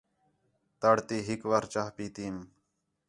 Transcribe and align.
تَڑ 0.81 0.97
تی 1.07 1.17
ہِک 1.27 1.41
وار 1.49 1.63
چاہ 1.73 1.89
پی 1.95 2.05
تیئم 2.15 2.37